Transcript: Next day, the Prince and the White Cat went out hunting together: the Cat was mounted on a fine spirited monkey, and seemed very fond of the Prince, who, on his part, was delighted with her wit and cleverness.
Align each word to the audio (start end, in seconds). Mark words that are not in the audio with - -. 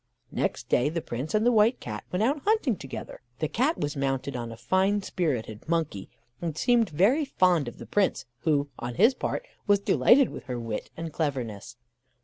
Next 0.31 0.67
day, 0.67 0.89
the 0.89 0.99
Prince 0.99 1.35
and 1.35 1.45
the 1.45 1.51
White 1.51 1.79
Cat 1.79 2.05
went 2.11 2.23
out 2.23 2.39
hunting 2.41 2.75
together: 2.75 3.21
the 3.37 3.47
Cat 3.47 3.77
was 3.77 3.95
mounted 3.95 4.35
on 4.35 4.51
a 4.51 4.57
fine 4.57 5.03
spirited 5.03 5.69
monkey, 5.69 6.09
and 6.41 6.57
seemed 6.57 6.89
very 6.89 7.23
fond 7.23 7.67
of 7.67 7.77
the 7.77 7.85
Prince, 7.85 8.25
who, 8.39 8.67
on 8.79 8.95
his 8.95 9.13
part, 9.13 9.45
was 9.67 9.77
delighted 9.79 10.29
with 10.29 10.45
her 10.45 10.59
wit 10.59 10.89
and 10.97 11.13
cleverness. 11.13 11.75